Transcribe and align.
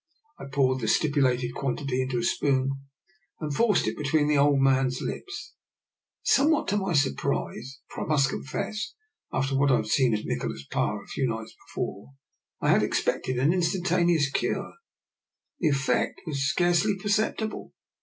I 0.39 0.45
poured 0.45 0.81
the 0.81 0.87
stipulated 0.87 1.53
quan 1.53 1.77
tity 1.77 2.01
into 2.01 2.17
a 2.17 2.23
spoon 2.23 2.71
and 3.39 3.53
forced 3.53 3.87
it 3.87 3.95
between 3.95 4.27
the 4.27 4.37
old 4.39 4.59
man's 4.59 4.99
lips. 4.99 5.53
Somewhat 6.23 6.67
to 6.69 6.77
my 6.77 6.93
surprise— 6.93 7.77
for 7.87 8.03
I 8.03 8.07
must 8.07 8.31
confess, 8.31 8.95
after 9.31 9.55
what 9.55 9.69
I 9.71 9.75
had 9.75 9.85
seen 9.85 10.15
of 10.15 10.25
Nikola's 10.25 10.65
power 10.65 11.03
a 11.03 11.07
few 11.07 11.27
nights 11.27 11.53
before, 11.67 12.13
I 12.59 12.69
had 12.71 12.81
expected 12.81 13.37
an 13.37 13.53
instantaneous 13.53 14.31
cure— 14.31 14.73
the 15.59 15.67
effect 15.69 16.21
was 16.25 16.49
scarcely 16.49 16.95
perceptible. 16.99 17.71